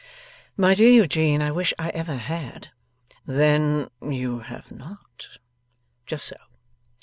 'My 0.57 0.73
dear 0.73 0.89
Eugene, 0.89 1.43
I 1.43 1.51
wish 1.51 1.75
I 1.77 1.89
ever 1.89 2.15
had!' 2.15 2.71
'Then 3.27 3.91
you 4.01 4.39
have 4.39 4.71
not? 4.71 5.27
Just 6.07 6.25
so. 6.25 6.37